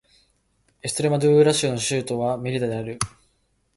[0.81, 2.97] エストレマドゥーラ州の州都はメリダである